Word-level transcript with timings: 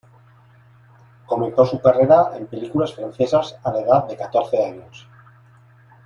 Comenzó 1.27 1.63
su 1.63 1.79
carrera 1.79 2.35
en 2.35 2.47
películas 2.47 2.95
francesas 2.95 3.55
a 3.61 3.71
la 3.71 3.81
edad 3.81 4.07
de 4.07 4.17
catorce 4.17 4.57
años. 4.65 5.07